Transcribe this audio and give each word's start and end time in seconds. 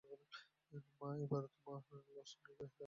–মা, 0.99 1.09
এইবার 1.15 1.43
তোমার 1.53 1.81
লছমিয়াকে 2.15 2.53
ডাকো। 2.59 2.77